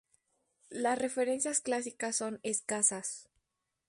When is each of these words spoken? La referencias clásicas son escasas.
La 0.71 0.95
referencias 0.95 1.59
clásicas 1.59 2.15
son 2.15 2.39
escasas. 2.41 3.29